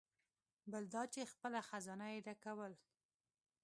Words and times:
بل 0.71 0.83
دا 0.93 1.03
چې 1.13 1.29
خپله 1.33 1.59
خزانه 1.69 2.07
یې 2.13 2.19
ډکول. 2.27 2.73